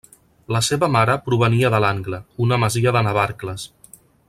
La 0.53 0.61
seva 0.67 0.87
mare 0.95 1.17
provenia 1.27 1.71
de 1.75 1.83
l'Angla, 1.85 2.21
una 2.47 2.59
masia 2.65 2.95
de 2.97 3.05
Navarcles. 3.11 3.69